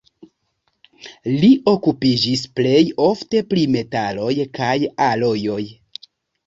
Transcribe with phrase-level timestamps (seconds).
[1.43, 4.77] Li okupiĝis plej ofte pri metaloj kaj
[5.11, 5.65] alojoj.